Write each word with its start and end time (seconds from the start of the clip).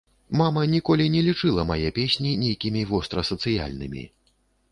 Мама 0.39 0.61
ніколі 0.69 1.05
не 1.15 1.21
лічыла 1.27 1.65
мае 1.73 1.89
песні 1.99 2.31
нейкімі 2.43 2.81
вострасацыяльнымі. 2.95 4.03